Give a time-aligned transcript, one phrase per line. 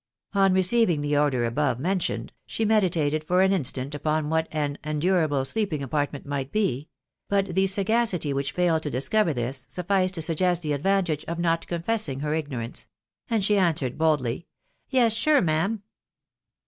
[0.33, 5.45] On receiving the order above mentioned, she meditated for an instant upon what an "endurable
[5.45, 6.89] sleeping apartment" might be;
[7.29, 11.37] but the sagacity which failed to dis cover this, sufficed to suggest the Advantage of
[11.37, 12.87] not confessing her ignorance;
[13.29, 14.47] and she answered boldly,"
[14.89, 15.83] Yes, sure, ma'am."